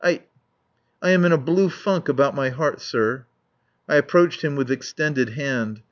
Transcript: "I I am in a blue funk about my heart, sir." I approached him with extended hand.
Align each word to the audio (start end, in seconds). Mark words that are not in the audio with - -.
"I 0.03 0.23
I 0.99 1.11
am 1.11 1.25
in 1.25 1.31
a 1.31 1.37
blue 1.37 1.69
funk 1.69 2.09
about 2.09 2.33
my 2.33 2.49
heart, 2.49 2.81
sir." 2.81 3.27
I 3.87 3.97
approached 3.97 4.41
him 4.43 4.55
with 4.55 4.71
extended 4.71 5.33
hand. 5.33 5.79